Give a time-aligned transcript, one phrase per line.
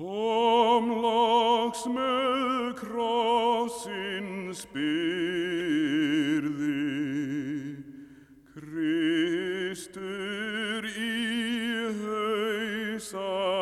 [0.00, 4.96] Kom loks með krossin spyrði,
[8.54, 10.00] Kristur
[10.88, 11.12] í
[13.04, 13.60] hausastað.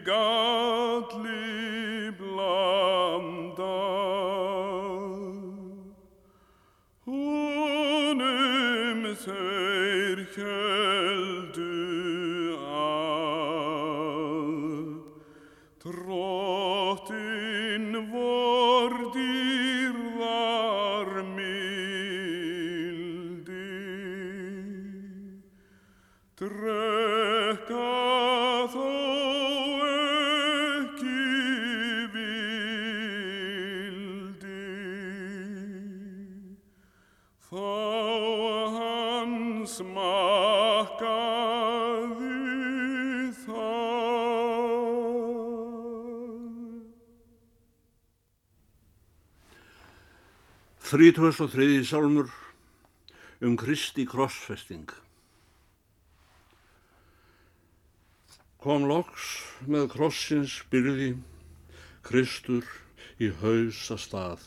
[0.00, 3.60] Hötig galli blandað,
[7.04, 9.04] honum
[39.70, 40.98] smakkaði
[43.44, 44.70] það.
[50.90, 52.28] Þrítugast og þriði sálmur
[53.46, 54.90] um Kristi krossfesting.
[58.60, 59.32] Kom loks
[59.70, 61.14] með krossins byrði
[62.04, 62.66] Kristur
[63.22, 64.42] í hausa stað.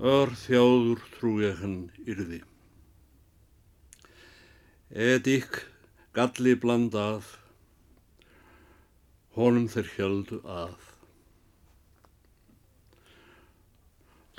[0.00, 2.38] Ör þjáður trú ég henn yrði.
[4.96, 5.58] Edik
[6.16, 7.26] galli blandað,
[9.36, 10.86] honum þeir hjöldu að.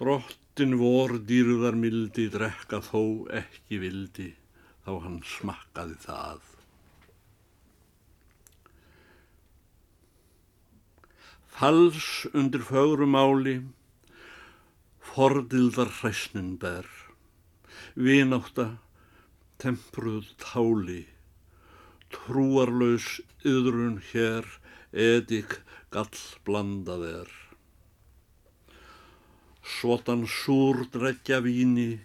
[0.02, 4.32] Drottin vor dýrðar mildi drekka þó ekki vildi,
[4.82, 6.42] þá hann smakkaði það.
[11.54, 13.60] Fals undir fögru máli,
[15.12, 16.88] fordildar hræsnin ber,
[17.96, 18.68] vinátta,
[19.60, 21.04] tempruð táli,
[22.14, 24.48] trúarlaus yðrun hér,
[24.96, 25.58] edik
[25.92, 27.34] gall blandað er.
[29.74, 32.00] Svotan súr drekja víni,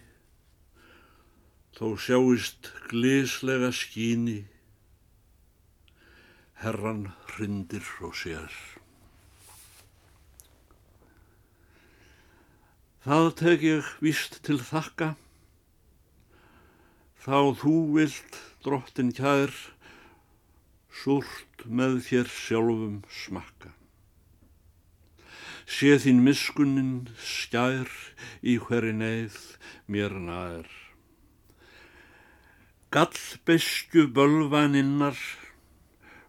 [1.79, 4.41] þó sjáist glíslega skíni,
[6.59, 8.51] herran hrindir og sér.
[13.07, 15.13] Það tek ég víst til þakka,
[17.23, 19.53] þá þú vilt, drottin kær,
[20.91, 23.71] súrt með þér sjálfum smakka.
[25.63, 26.89] Sé þín miskunnin
[27.23, 27.87] skær
[28.43, 29.37] í hverri neyð
[29.87, 30.67] mér nær.
[32.91, 35.23] Gallbeskju bölvaninnar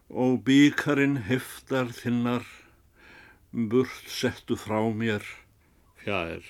[0.07, 2.47] og bíkarinn heftar þinnar,
[3.51, 5.27] burt settu frá mér
[5.99, 6.47] fjær.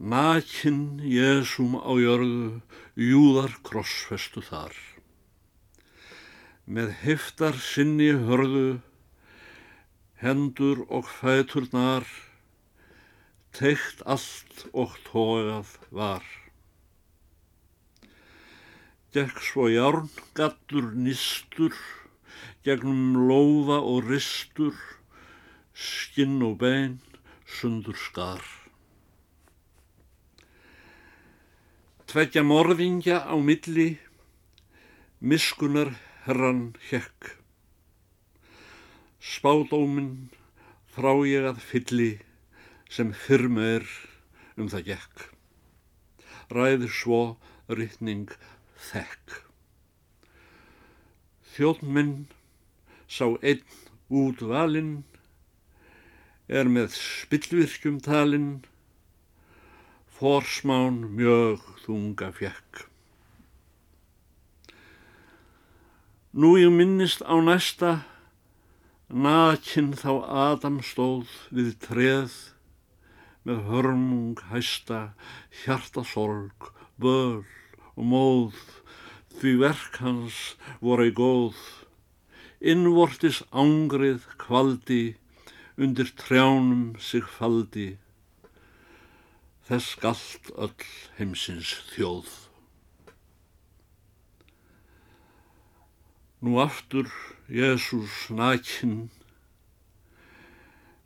[0.00, 2.62] Nakin Jésum á jörðu,
[2.96, 4.72] júðar krossfestu þar.
[6.64, 8.80] Með heftar sinni hörðu,
[10.24, 12.06] hendur og fæturnar,
[13.52, 16.24] teikt allt og tógað var.
[19.12, 21.76] Gekk svo járngattur nýstur,
[22.64, 24.80] gegnum lófa og ristur,
[25.76, 26.96] skinn og bein,
[27.44, 28.59] sundur skar.
[32.10, 34.00] Tveggja morðingja á milli,
[35.22, 35.92] miskunar
[36.24, 37.36] herran hekk.
[39.22, 40.32] Spádóminn
[40.90, 42.08] frá ég að fylli
[42.90, 43.86] sem fyrm er
[44.58, 45.22] um það gekk.
[46.50, 47.20] Ræður svo
[47.70, 48.34] rytning
[48.90, 49.36] þekk.
[51.54, 52.12] Þjóðn minn
[53.06, 53.62] sá einn
[54.10, 55.04] út valinn,
[56.50, 58.64] er með spillvirkjum talinn,
[60.20, 62.82] forsmán mjög þunga fjekk.
[66.36, 67.92] Nú ég minnist á næsta,
[69.08, 72.34] nakin þá Adam stóð við treð,
[73.48, 75.00] með hörmung hæsta,
[75.62, 76.68] hjarta sorg,
[77.00, 77.48] böl
[77.96, 78.60] og móð,
[79.40, 80.42] því verk hans
[80.84, 81.56] voru í góð,
[82.60, 85.16] innvortis ángrið kvaldi,
[85.80, 87.94] undir trjánum sig faldi,
[89.70, 90.84] þess galt öll
[91.14, 92.30] heimsins þjóð.
[96.42, 97.06] Nú aftur
[97.46, 99.12] Jésús nakinn,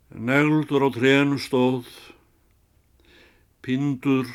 [0.08, 1.92] negldur á trénu stóð,
[3.60, 4.32] pindur,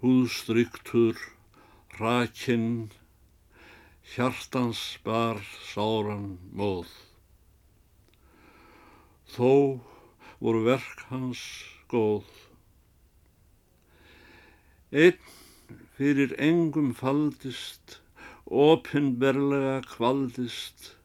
[0.00, 1.20] húðstryktur,
[2.00, 2.88] rakinn,
[4.14, 6.88] hjartans bar sáran móð.
[9.36, 9.50] Þó
[10.40, 11.42] voru verk hans
[11.92, 12.48] góð.
[14.92, 15.18] Einn
[15.94, 18.00] fyrir engum faldist,
[18.50, 20.96] opinberlega kvaldist,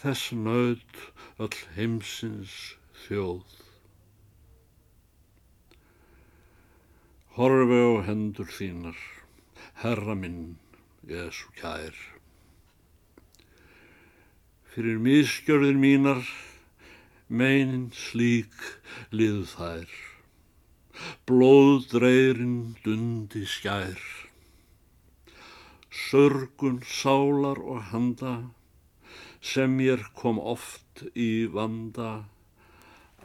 [0.00, 0.98] þess naut
[1.38, 2.56] öll heimsins
[3.04, 3.44] þjóð.
[7.36, 8.98] Horfi á hendur þínar,
[9.84, 10.56] herra minn,
[11.06, 11.94] Jésu kær.
[14.74, 16.26] Fyrir miskjörðir mínar,
[17.30, 18.58] meinin slík
[19.14, 20.15] liðu þær.
[21.28, 24.00] Blóðdreirinn dundi skær.
[25.90, 28.36] Sörgun sálar og handa,
[29.40, 32.26] sem ég kom oft í vanda,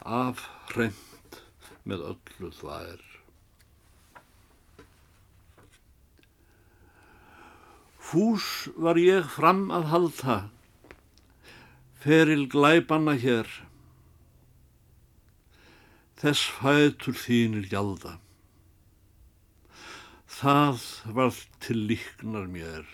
[0.01, 1.41] af hreint
[1.85, 3.01] með öllu þvær.
[8.11, 8.45] Fús
[8.75, 10.37] var ég fram að halda,
[12.03, 13.47] feril glæbanna hér,
[16.21, 18.19] þess fætur þínir gjalda.
[20.31, 20.83] Það
[21.17, 22.85] var til líknar mér,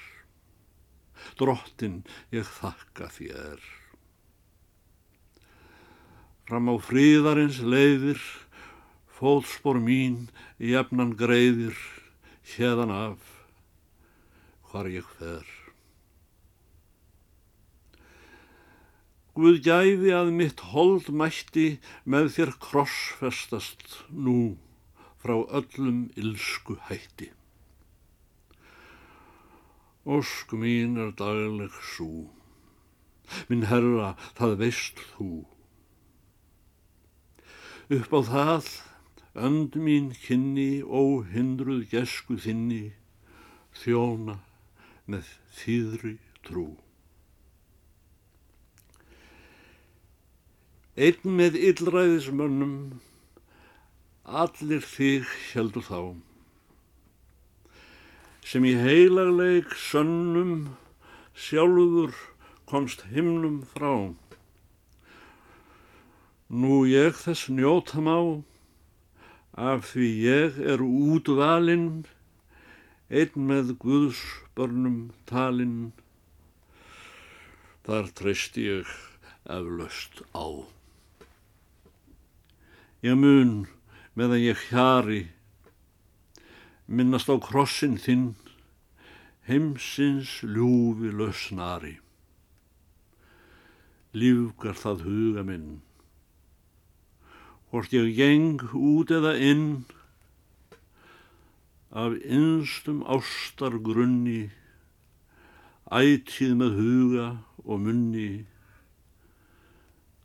[1.40, 2.00] drottin
[2.32, 3.60] ég þakka þér.
[6.48, 8.24] Fram á fríðarins leiðir,
[9.12, 10.30] fótspor mín
[10.64, 11.76] jefnan greiðir,
[12.56, 13.32] hérðan af
[14.72, 15.57] hvar ég fer.
[19.38, 21.68] Guð gæfi að mitt hold mætti
[22.10, 24.56] með þér krossfestast nú
[25.22, 27.28] frá öllum ilsku hætti.
[30.08, 32.32] Ósk mín er dagleg sú,
[33.52, 35.30] minn herra það veist þú.
[38.00, 38.72] Upp á það
[39.38, 42.96] önd mín kynni óhindruð gesku þinni
[43.84, 44.40] þjóna
[45.06, 45.30] með
[45.62, 46.72] þýðri trú.
[50.98, 52.72] Einn með illræðismönnum,
[54.26, 56.00] allir þig heldur þá,
[58.42, 60.72] sem í heilagleik sönnum
[61.38, 62.16] sjálfur
[62.72, 63.92] komst himnum frá.
[66.50, 68.18] Nú ég þess njóta má,
[69.54, 72.08] af því ég er útvalinn,
[73.14, 74.24] einn með Guðs
[74.58, 75.92] börnum talinn,
[77.86, 78.98] þar treysti ég
[79.46, 80.74] eflaust á.
[83.06, 83.68] Ég mun
[84.18, 85.28] meðan ég hjari,
[86.90, 88.32] minnast á krossin þinn,
[89.46, 92.00] heimsins ljúfi lausnari.
[94.18, 95.70] Lífgar það huga minn,
[97.70, 99.86] hvort ég geng út eða inn,
[101.94, 104.50] af einstum ástar grunni,
[105.94, 108.30] ætið með huga og munni,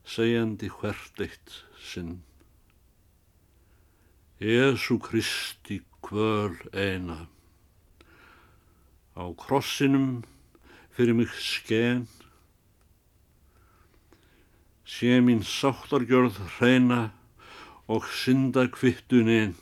[0.09, 2.23] segjandi hvert eitt sinn.
[4.43, 7.29] Jésu Kristi kvöl eina,
[9.15, 10.25] á krossinum
[10.91, 12.09] fyrir mig sken,
[14.83, 17.13] sé mín sáttargjörð hreina
[17.87, 19.55] og synda kvittun einn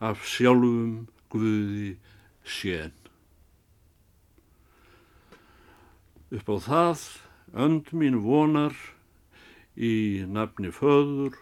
[0.00, 1.92] af sjálfum Guði
[2.48, 2.96] sén.
[6.32, 7.06] Upp á það
[7.52, 8.72] önd mín vonar
[9.76, 11.36] í nafni föður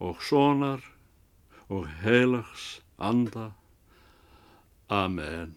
[0.00, 0.95] og sonar
[1.68, 3.50] og heilags anda.
[4.88, 5.56] Amen.